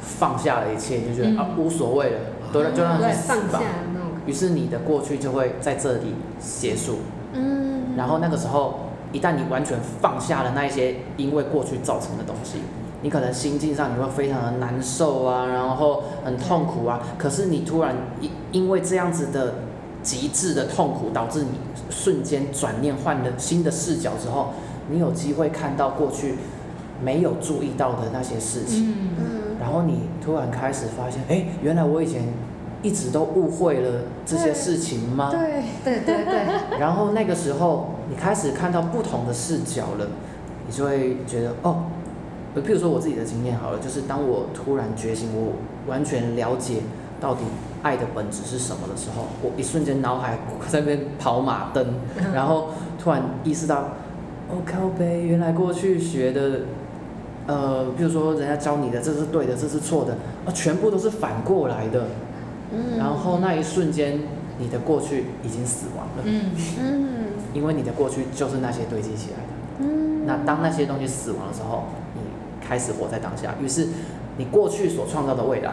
[0.00, 1.38] 放下了一切，你就觉得、嗯。
[1.38, 2.20] 啊无所谓了，
[2.52, 3.60] 都就让它死吧。
[4.26, 7.15] 于是你的过去就会在这里结束，嗯，
[7.96, 8.74] 然后那个时候，
[9.12, 12.58] 一旦你完全放下了那一些因为过去造成的东西，
[13.02, 17.00] 你可能心境上你会非常的难受啊，然后很痛苦啊。
[17.18, 19.54] 可是你突然因因为这样子的
[20.02, 21.58] 极致的痛苦，导致你
[21.90, 24.50] 瞬间转念换了新的视角之后，
[24.90, 26.36] 你有机会看到过去
[27.02, 28.90] 没有注意到的那些事情。
[28.90, 29.26] 嗯，嗯，
[29.60, 32.22] 然后你突然开始发现，哎，原来我以前
[32.82, 35.30] 一直都误会了这些事情吗？
[35.30, 36.46] 对，对对对，
[36.78, 40.06] 然后那个时候，你开始看到不同的视角了，
[40.66, 41.84] 你就会觉得哦，
[42.54, 45.52] 呃，譬如说我自己的经验好了，就是当我突然觉醒，我
[45.90, 46.76] 完全了解
[47.20, 47.40] 到底
[47.82, 51.84] 爱的本质是什么的时候，我一瞬间脑海在那边跑马灯，
[52.32, 53.76] 然后突然意识到，
[54.48, 56.60] 哦靠背，原来过去学的。
[57.48, 62.04] 呃，比如说人家教你的这是对的，这是错的，啊，全部都是反过来的。
[62.72, 64.20] 嗯，然后那一瞬间，
[64.58, 66.22] 你的过去已经死亡了。
[66.24, 66.50] 嗯，
[66.80, 67.08] 嗯。
[67.54, 69.86] 因为你的过去就是那些堆积起来的。
[69.86, 72.20] 嗯，那当那些东西死亡的时候，你
[72.60, 73.88] 开始活在当下，于是
[74.36, 75.72] 你过去所创造的未来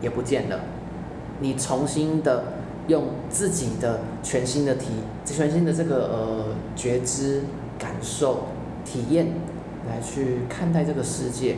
[0.00, 0.60] 也不见了，
[1.40, 2.44] 你重新的
[2.86, 4.88] 用自己的全新的体、
[5.24, 6.44] 全新的这个呃
[6.76, 7.42] 觉知、
[7.78, 8.44] 感受、
[8.84, 9.26] 体验
[9.88, 11.56] 来去看待这个世界，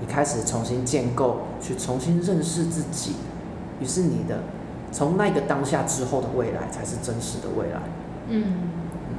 [0.00, 3.12] 你开始重新建构，去重新认识自己，
[3.80, 4.40] 于是你的
[4.92, 7.80] 从那个当下之后的未来才是真实的未来。
[8.28, 8.44] 嗯，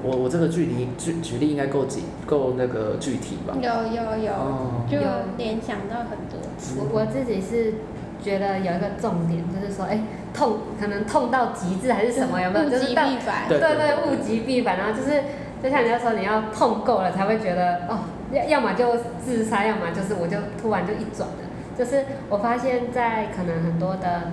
[0.04, 3.54] 我我这个距离举举例应该够几够那个具体吧？
[3.56, 6.80] 有有有，哦就有联想到很多次。
[6.80, 7.76] 我我自己是
[8.24, 10.00] 觉得有一个重点，就是说，哎、
[10.34, 12.66] 痛可能痛到极致还是什么，有没有？
[12.66, 13.48] 物极就是到必反。
[13.48, 15.22] 对对对，物极必反，然后就是
[15.62, 18.00] 就像人家说，你要痛够了才会觉得哦，
[18.32, 21.45] 要要么就自杀，要么就是我就突然就一转了。
[21.78, 24.32] 就是我发现，在可能很多的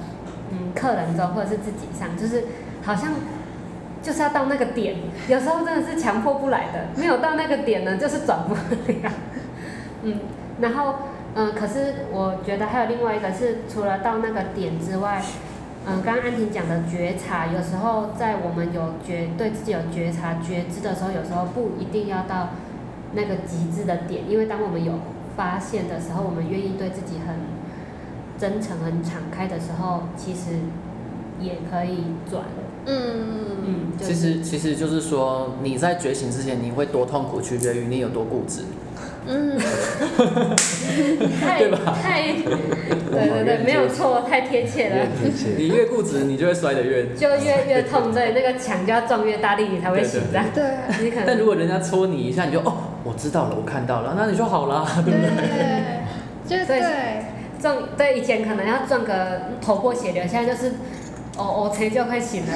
[0.51, 2.45] 嗯客人中或者是自己上，就是
[2.85, 3.11] 好像
[4.03, 4.97] 就是要到那个点，
[5.29, 9.13] 有时候真的是强迫不来的，没有到那个点呢，就是转不了。
[10.05, 10.19] 嗯，
[10.61, 10.95] 然后
[11.35, 15.23] 嗯，可是我觉得还有另外一个是，除了到那个点之外，
[15.87, 22.51] 嗯，刚刚安婷讲的觉察，有时候在我们有觉对自己有觉察觉知的时候，有时候不一定要到
[23.15, 24.93] 那个极致的点，因为当我们有
[25.37, 27.37] 发现的时候，我们愿意对自己很
[28.39, 30.59] 真诚、很敞开的时候，其实
[31.41, 32.45] 也可以转。
[32.85, 32.97] 嗯，
[33.65, 38.63] 嗯，就其是实其实就是说，你在觉醒之前，你会多痛苦，取决于你有多固执。
[39.25, 39.57] 嗯，
[41.41, 45.07] 太对吧太，对对 对，没有错，太贴切了。
[45.57, 47.07] 你越固执，你就会摔得越。
[47.15, 50.45] 就越越痛，对，那个墙就要撞越大力，你才会醒这样。
[50.53, 50.65] 对
[51.01, 55.31] 你可能但如果人家戳你一下，你就哦，我知道了，我看到了，那你就好啦，对不对？
[56.49, 57.25] 对，就所以对，
[57.61, 60.69] 撞，对，以前可能要撞个头破血流，现在就是
[61.37, 62.53] 哦哦，谁就快醒了。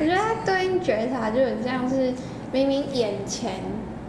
[0.00, 2.12] 我觉得他对应觉察就很像是
[2.52, 3.60] 明明眼前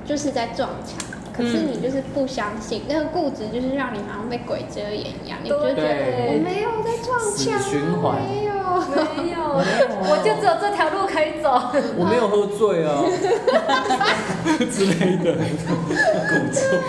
[0.06, 0.98] 就是在撞墙，
[1.34, 5.84] 可是嗯你就是不相信，那个固执就是让你好像被鬼遮眼一样，你就觉得
[6.28, 8.59] 我没有在撞墙，死循环没有。
[8.90, 11.50] 没有，我就只有这条路可以走。
[11.98, 13.04] 我没有喝醉啊，
[14.72, 15.36] 之类的，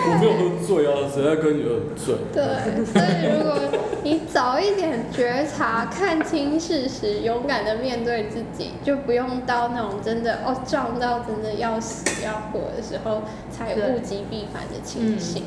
[0.05, 2.15] 我没有喝醉啊，谁在跟你喝醉？
[2.33, 2.43] 对，
[2.85, 3.05] 所以
[3.37, 3.57] 如果
[4.03, 15.43] 你早一点觉察、看清事实，勇敢的面对自己，就不用到那种真的哦撞到真的要死要活的时候，才对物极必反的情形。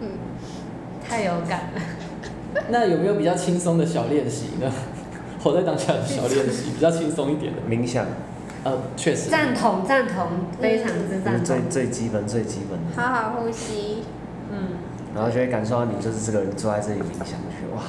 [0.00, 0.08] 嗯，
[1.06, 1.80] 太有感了。
[2.68, 4.70] 那有没有比较轻松的小练习呢？
[5.44, 7.60] 活在当下的小练习，比较轻松一点的。
[7.68, 8.06] 冥想，
[8.64, 10.26] 呃，确实，赞同赞同，
[10.58, 11.68] 非常之赞同。
[11.68, 14.04] 最基本最基本的，好好呼吸。
[14.50, 14.68] 嗯，
[15.14, 17.82] 然后就会感受到你就是这个人坐在这里冥想，去哇。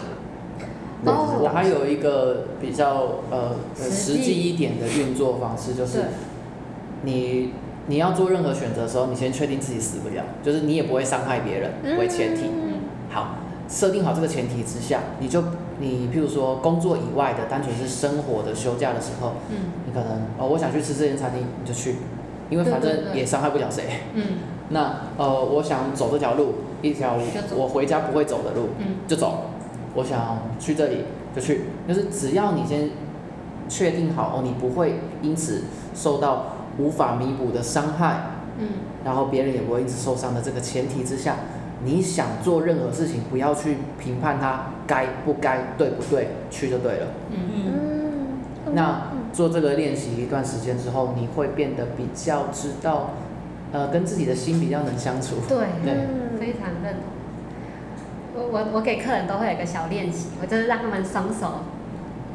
[1.03, 5.99] 那哦我还有一个比较呃呃实际一点的运作方式，就是，
[7.03, 7.53] 你
[7.87, 12.47] 你要做任何选择的时候，你先确定自己死不了，就是你也不会伤害别人为前提。
[12.47, 12.73] 嗯
[13.09, 13.37] 好，
[13.69, 15.41] 设定好这个前提之下，你就
[15.79, 19.57] 你譬如说工作以外的，单纯是生活的休假的时候，嗯。
[19.85, 21.95] 你可能哦，我想去吃这间餐厅，你就去，
[22.49, 23.83] 因为反正也伤害不了谁。
[24.13, 24.23] 嗯。
[24.69, 27.17] 那呃，我想走这条路，一条
[27.55, 28.95] 我回家不会走的路，嗯。
[29.07, 29.51] 就走。
[29.95, 32.89] 我想去这里就去，就是只要你先
[33.69, 38.23] 确定好哦，你不会因此受到无法弥补的伤害，
[38.57, 38.67] 嗯。
[39.05, 41.35] 然后别人也不会因此受伤的这个前提之下，
[41.85, 47.07] 你想做任何事情，不要去评判它该不该、对不对，去就对了。
[47.31, 47.73] 嗯嗯，
[48.65, 53.11] 嗯，那嗯做这个练习一段时间之后，你会变得比较知道，
[53.71, 55.35] 呃，跟自己的心比较能相处。
[55.47, 57.03] 对对嗯非常认同。
[58.37, 61.61] 我我我给客人都会有一个小练习，我就是让他们双手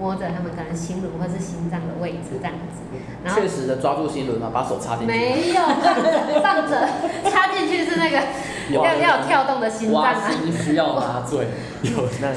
[0.01, 2.81] 摸着他们可能心轮或是心脏的位置这样子，
[3.23, 5.13] 然后确实的抓住心轮嘛，把手插进去。
[5.13, 5.61] 没有
[6.41, 6.89] 放着
[7.31, 8.19] 插进去是那个
[8.71, 11.47] 有要要有跳动的心脏挖啊，心需要麻醉，
[11.85, 12.29] 有那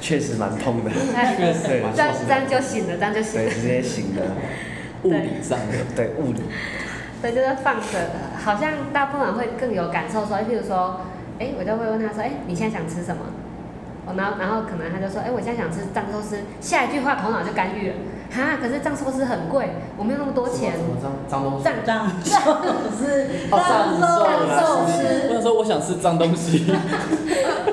[0.00, 1.82] 确实蛮痛的，哎确实。
[1.82, 3.50] 蛮这样这样就醒了，这样就醒对，了。
[3.52, 4.22] 直接醒了，
[5.02, 5.74] 物理上的。
[5.94, 6.40] 对物理，
[7.20, 7.98] 对，就是放着，
[8.42, 11.00] 好像大部分人会更有感受说，譬如说，
[11.38, 13.22] 哎，我就会问他说，哎，你现在想吃什么？
[14.10, 16.38] 哦，然后然后可能他就说，哎，我现在想吃藏寿司。
[16.60, 17.94] 下一句话头脑就干预了，
[18.30, 20.72] 哈，可是藏寿司很贵，我没有那么多钱。
[20.72, 21.64] 什么脏脏东西？
[21.84, 26.66] 藏藏寿司，哦藏寿藏寿司，我想说，我想吃脏东西。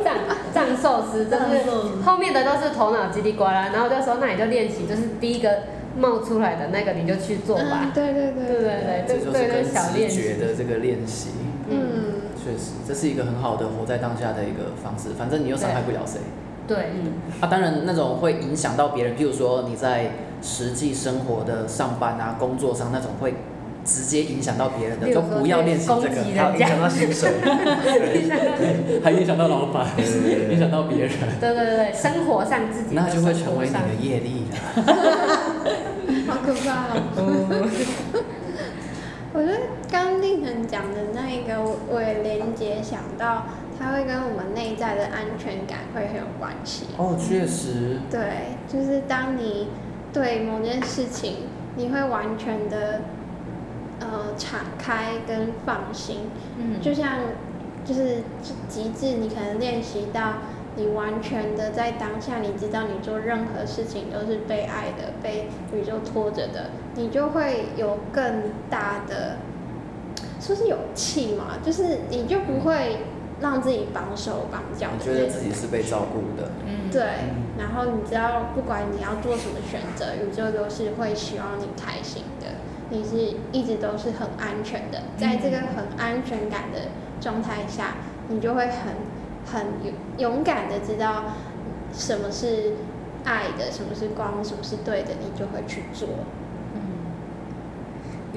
[0.03, 0.13] 藏
[0.53, 5.49] 藏寿司，就藏寿是后面的都是头脑叽里呱啦，然后就说那你就练习，就是第一个
[5.97, 7.91] 冒出来的那个你就去做吧嗯。
[7.93, 10.39] 对对对对，对对，这就是这对跟小练直觉习。
[10.39, 11.29] 的这个练习，
[11.69, 11.77] 嗯，
[12.35, 15.09] 确实，这是一个很好的活在当下的一个方式。
[15.17, 16.19] 反正你又伤害不了谁。
[16.67, 23.35] 对，嗯，啊，当然那种会影响到别人，譬如说你在实际生活的上班啊、工作上那种会
[23.85, 27.31] 直接影响到别人的，例如说就不要练习这个还影响到薪水，
[29.01, 30.05] 还影响到老板，对。
[30.05, 34.83] 对对对影响到别人，对对对，生活上自己那就会成为你的业力了。
[36.27, 38.19] 好可怕哦。
[39.33, 39.57] 我觉得
[39.91, 41.13] 刚令人讲的
[41.47, 43.45] 个，我我也连接想到，
[43.79, 46.87] 它会跟我们内在的安全感会很有关系。
[46.97, 49.69] 哦，确实，对，就是当你
[50.11, 53.01] 对某件事情，你会完全的
[53.99, 57.19] 呃敞开跟放心，嗯，就像
[57.85, 58.17] 就是
[58.67, 60.33] 极致，你可能练习到
[60.75, 69.37] 你完全的在当下，你知道你做任何事情都是被爱的，被宇宙拖着的，你就会有更大的，
[70.39, 72.97] 说是勇气嘛，就是你就不会
[73.39, 77.01] 让自己绑手绑脚的觉得自己是被照顾的，嗯，对，
[77.57, 82.47] 然后你知道，不管你要做什么选择，宇宙都是会希望你开心的。
[82.89, 86.79] 你是一直都是很安全的，在这个很安全感的
[87.19, 87.95] 状态下，
[88.29, 88.95] 你就会很
[89.45, 91.25] 很勇勇敢的知道
[91.91, 92.75] 什么是
[93.25, 96.07] 爱的，什么是光，什么是对的，你就会去做。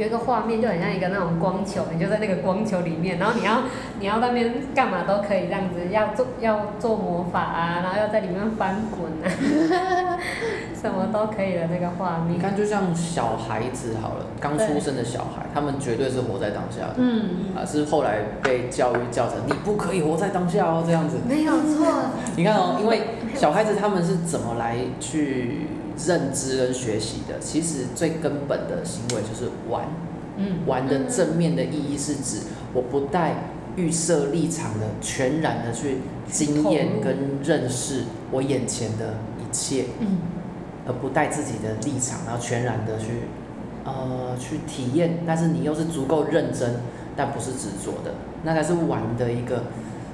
[0.01, 3.63] 嗯，有一个画面就很像一个那种光球，你就在那个光球里面，然后你要
[4.01, 9.29] 你要那边干嘛都可以这样子，要做要做魔法啊，然后要在里面翻滚啊，
[10.81, 12.39] 什么都可以的那个画面。
[12.39, 16.95] 你看，就像小孩子好了，刚出生的小孩，他们绝对是活在当下的。
[16.97, 21.19] 嗯，啊，是后来被教育教成你不可以活在当下哦，这样子。
[21.29, 21.87] 没有错，
[22.37, 23.03] 你看哦，因为
[23.35, 25.67] 小孩子他们是怎么来去
[26.07, 27.39] 认知跟学习的？
[27.41, 29.85] 其实最根本的行为就是玩。
[30.37, 32.39] 嗯，玩的正面的意义是指
[32.73, 33.35] 我不带
[33.77, 35.99] 预设立场的，全然的去
[36.31, 40.19] 经验跟认识我眼前的一切，嗯，
[40.87, 43.07] 而不带自己的立场，然后全然的去
[43.85, 46.77] 呃去体验，但是你又是足够认真，
[47.15, 49.65] 但不是执着的，那才是玩的一个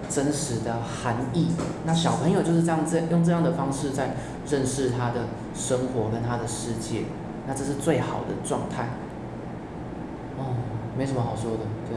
[0.08, 1.48] 真实的含义。
[1.84, 4.14] 那小朋友就是这样子用这样的方式在
[4.48, 7.02] 认识他的生活跟他的世界，
[7.46, 8.88] 那这是最好的状态。
[10.38, 10.54] 哦，
[10.96, 11.96] 没什么好说的，对，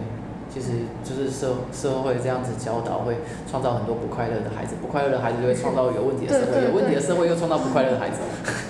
[0.49, 3.17] 其实就是社社会这样子教导，会
[3.49, 8.19] 创造很多不快乐的孩子，不快乐的孩子就会创造有问题的社会，对对有问题的社会又创造不快乐的孩子。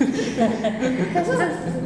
[0.00, 1.38] 可是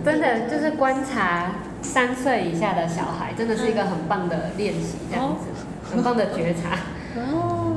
[0.05, 5.49] 真的就是观察三岁以下的小孩，真的是一个很棒的练习，这样子，
[5.95, 6.79] 很棒的觉察。
[7.17, 7.77] 哦，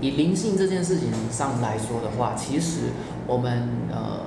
[0.00, 2.90] 以灵性这件事情上来说的话，其实
[3.26, 4.20] 我们呃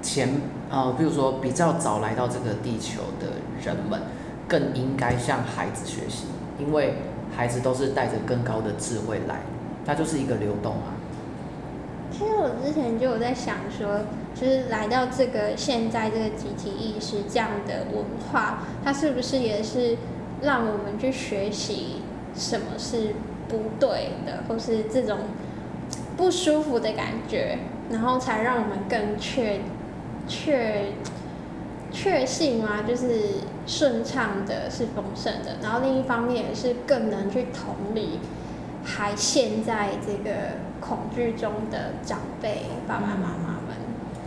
[0.00, 3.26] 前呃，比如说比较早来到这个地球的
[3.62, 4.00] 人们，
[4.48, 6.24] 更应该向孩子学习，
[6.58, 6.94] 因为
[7.36, 9.40] 孩子都是带着更高的智慧来，
[9.84, 10.96] 它就是一个流动啊。
[12.10, 14.00] 其实我之前就有在想说，
[14.34, 19.96] 就是来到这个现在这个集体意识这样的文化，它是不是也是
[20.42, 22.01] 让我们去学习
[22.34, 23.14] 什么是
[23.48, 25.18] 不对的，或是这种
[26.16, 27.58] 不舒服的感觉，
[27.90, 29.60] 然后才让我们更确
[30.26, 30.92] 确
[31.90, 32.82] 确信吗？
[32.86, 38.18] 就是顺畅的，是丰盛的，然后另一方面也是更能去同理
[38.84, 40.30] 还陷在这个
[40.80, 43.76] 恐惧中的长辈、爸爸妈妈们。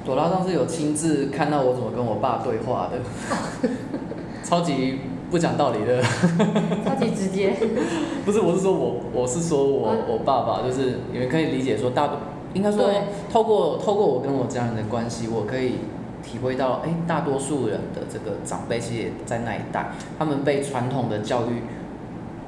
[0.05, 3.69] 朵拉上次有亲自看到我怎么跟我爸对话的，
[4.45, 6.01] 超级不讲道理的，
[6.85, 7.53] 超级直接。
[8.25, 12.17] 不是，我是说我，我是说我我爸爸，就是你们可以理解说大多，
[12.53, 12.89] 应该说
[13.31, 15.75] 透过透过我跟我家人的关系，我可以
[16.23, 21.61] 体会到，哎，大多数人的这个长辈其实也在那一代，他们被传统的教育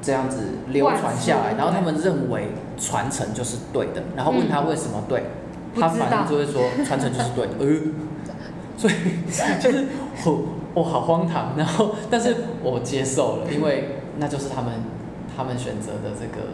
[0.01, 0.37] 这样子
[0.69, 2.49] 流传下来，然后他们认为
[2.79, 5.23] 传承就是对的，然后问他为什么对，
[5.75, 7.67] 他反正就会说传承就是对的，呃，
[8.77, 8.93] 所以
[9.61, 9.85] 就是
[10.25, 10.43] 我
[10.77, 14.73] 我好荒唐， 然后但是我接受了，因为那就是他们
[15.35, 16.49] 他们选择的这个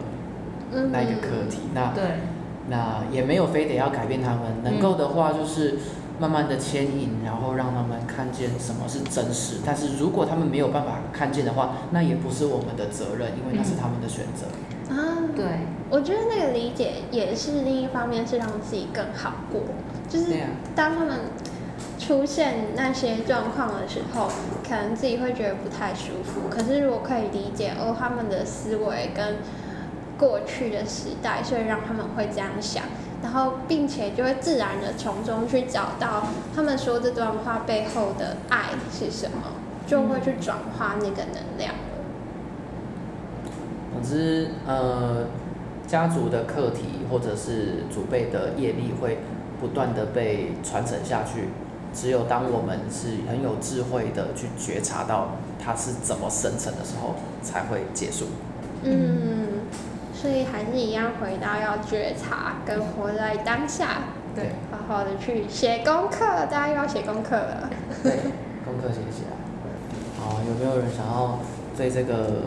[0.72, 0.90] 嗯。
[0.90, 2.02] 那一个课题，那对，
[2.70, 5.78] 那也没有非得要改变他们，能够的话就是
[6.18, 9.58] 慢慢的牵引，然后让他们看见什么是真实。
[9.66, 14.46] 但是如果他们没有办法看见的话，那也不是我们的责任，因为那是他们的选择。
[14.94, 14.96] 啊，
[15.36, 15.44] 对，
[15.90, 19.60] 我觉得那个理解也是另一方面是让自己更好过，
[20.08, 20.26] 就是
[20.74, 21.18] 当他们
[21.98, 24.28] 出现那些状况的时候，
[24.68, 26.48] 可能自己会觉得不太舒服。
[26.50, 29.36] 可是如果可以理解哦，他们的思维跟
[30.18, 32.84] 过去的时代，所以让他们会这样想，
[33.22, 39.54] 然后并且就会自然的从中去找到他们说这段话背后的爱是什么，
[39.86, 41.80] 就会去转化那个能量了。
[43.92, 45.26] 总之，呃，
[45.86, 49.18] 家族的课题或者是祖辈的业力会
[49.60, 51.48] 不断的被传承下去。
[51.94, 58.26] 只有当我们是很有智慧的去觉察到它是怎么生成的时候，才会结束。
[58.82, 59.62] 嗯，
[60.12, 64.02] 所以还是一样回到要觉察跟活在当下，
[64.34, 67.70] 对，好好的去写功课，大家又要写功课了。
[68.02, 68.12] 对，
[68.64, 69.36] 功课写起来。
[70.18, 71.38] 好，有没有人想要
[71.76, 72.42] 对这个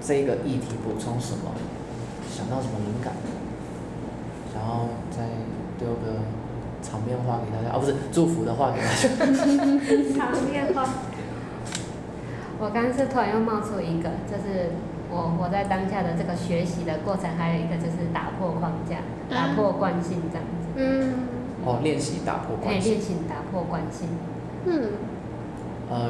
[0.00, 1.52] 这一个议题补充什么？
[2.30, 3.12] 想到什么灵感？
[4.52, 5.24] 想要再
[5.78, 6.20] 丢个
[6.82, 9.08] 场面话给大家，啊，不是祝福的话给大家。
[10.18, 10.88] 场面话。
[12.60, 14.70] 我刚刚是突然又冒出一个，就是
[15.10, 21.14] 我活在当下的这个学习的过程，还有一个就是打破框架、打破惯性这样子，嗯
[21.64, 23.00] 哦，练习打破可以练。
[23.00, 24.08] 习打破惯性。
[24.66, 24.90] 嗯
[25.90, 26.08] 呃，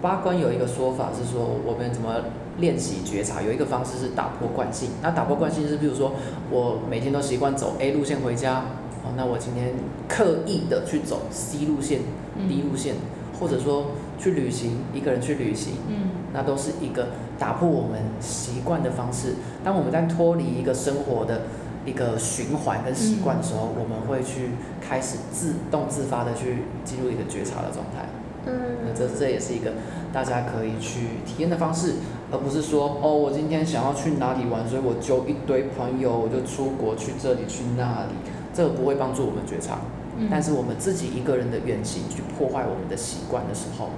[0.00, 2.14] 八关有一个说法是说，我们怎么
[2.56, 4.90] 练习觉察，有一个方式是打破惯性。
[5.02, 6.12] 那打破惯性是，比如说
[6.50, 8.62] 我每天都习惯走 A 路线回家，
[9.04, 9.72] 哦，那我今天
[10.08, 12.00] 刻意的去走 C 路线、
[12.36, 12.94] 嗯 D 路线，
[13.38, 19.34] 或者说去旅行，一个人去旅行，嗯那都是一个打破我们习惯的方式。
[19.64, 21.42] 当我们在脱离一个生活的
[21.86, 28.06] 一个循环跟习惯的时候，我们会去开始自动自发的去进入一个觉察的状态。
[28.44, 29.72] 那嗯这这也是一个
[30.12, 31.94] 大家可以去体验的方式，
[32.30, 38.14] 而不是说哦，我今天想要去哪里玩，所以我就一堆朋友，我就出国去这里去那里，
[38.52, 39.78] 这个不会帮助我们觉察。
[40.16, 43.90] 嗯，但是我们自己一个人的远行去破坏我们的习惯的时候，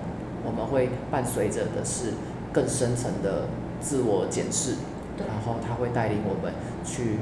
[0.44, 2.12] 我们会伴随着的是
[2.52, 3.48] 更深层的
[3.80, 4.74] 自我检视，
[5.16, 6.52] 然后它会带领我们
[6.84, 7.18] 去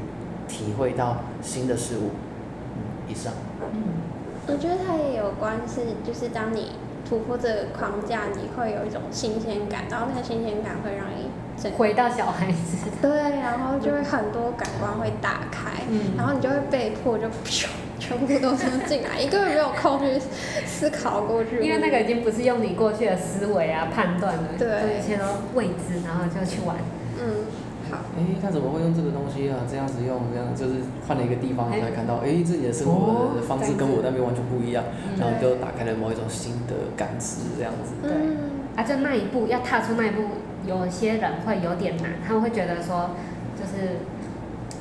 [0.49, 2.11] 体会到新的事物。
[2.76, 3.33] 嗯，以上。
[3.62, 3.83] 嗯
[4.51, 6.72] 我觉得它也有关是，就是当你
[7.07, 11.38] 突破这个框架，你会有一种新鲜感，然后那个新鲜感会让你整
[11.77, 12.77] 回到小孩子。
[13.01, 16.17] 对，然后就会很多感官会打开，嗯。
[16.17, 17.67] 然后你就会被迫就咻
[17.99, 20.21] 全部都是进来，你根本没有空去
[20.67, 24.69] 思考过去，因为那个已经不是用你过去的思维啊判断了，对。
[24.69, 26.77] 就一切都未知，然后就去玩。
[27.21, 27.47] 嗯
[27.91, 29.57] 好，哎，他怎么会用这个东西啊？
[29.71, 31.81] 这样子用，这样就是换了一个地方哎。
[31.81, 37.95] 才看到，哎，自己的生活方式跟我那边完全不一样，嗯然后就打开了某一种新的感知，这样子。
[38.03, 38.13] 对。
[38.13, 38.37] 嗯
[38.77, 40.23] 啊，就那一步要踏出那一步，
[40.69, 43.11] 有些人会有点难，他们会觉得说
[43.59, 44.01] 就是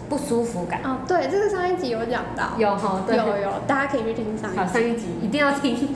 [0.09, 0.81] 不舒服感。
[0.83, 4.73] 哦对，这个上一集有讲到，有哈，对，有有，大家可以去听上，一集。
[4.73, 5.95] 上一集一定要听。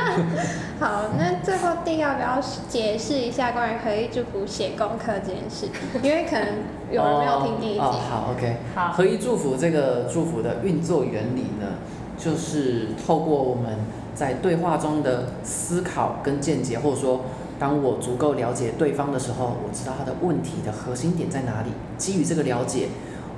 [0.80, 5.68] 好，那最后定要不要解释一下关于合一祝福写功课这件事？
[6.02, 6.46] 因为可能
[6.90, 7.80] 有人没有听第一集。
[7.80, 8.56] 哦哦好，OK。
[8.74, 11.78] 好合一祝福这个祝福的运作原理呢，
[12.18, 13.78] 就是透过我们
[14.14, 17.20] 在对话中的思考跟见解，或者说，
[17.62, 21.68] 当我足够了解对方的时候，我知道他的问题的核心点在哪里。
[21.96, 22.88] 基于这个了解，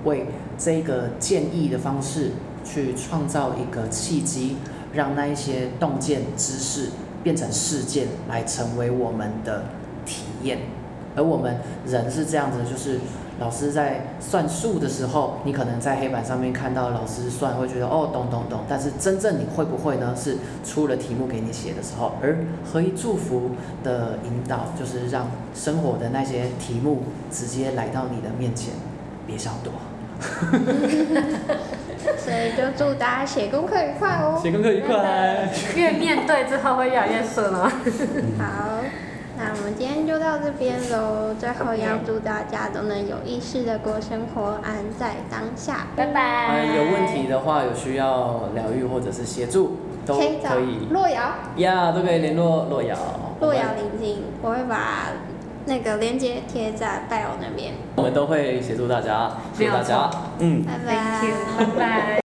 [0.04, 0.24] 为
[0.56, 2.30] 这个建议的方式
[2.64, 4.56] 去创造一个契机，
[4.94, 6.88] 让那一些洞见知识
[7.22, 9.64] 变成事件，来成为我们的
[10.06, 10.60] 体验。
[11.14, 13.00] 而我们人是这样子，就是
[13.40, 20.14] 老师在算数的时候，你可能在黑板上面看到老师算，会觉得哦懂懂懂，但是真正你会不会呢？
[20.16, 22.12] 是出了题目给你写的时候。
[22.22, 23.50] 而合一祝福
[23.82, 28.74] 的引导，就是让生活的那些题目直接来到你的面前，
[29.26, 29.72] 别想躲。
[32.16, 34.38] 所以就祝大家写功课愉快哦。
[34.40, 35.50] 写功课愉快。
[35.76, 37.68] 越面对之后会越来越顺哦。
[38.38, 38.80] 好，
[39.36, 41.34] 那我们今天就到这边喽。
[41.38, 45.86] 最后要祝大家都能有意识的过生活，安在当下。
[45.96, 46.46] 拜拜。
[46.48, 49.76] 呃，有问题的话，有需要疗愈或者是协助，
[50.06, 50.86] 都可以找可以。
[50.90, 51.22] 洛瑶，
[51.56, 52.96] 呀，都可以联络洛瑶。
[53.40, 55.08] 洛瑶聆听，我会把
[55.66, 57.72] 那个链接贴在 bio 那边。
[57.96, 60.10] 我们都会协助大家，谢谢大家。
[60.38, 60.64] 嗯。
[60.64, 60.94] 拜拜
[61.58, 62.20] 拜拜。